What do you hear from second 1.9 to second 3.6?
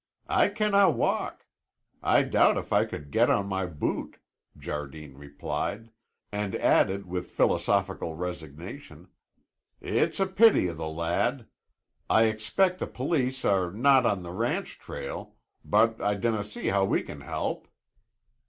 I doubt if I could get on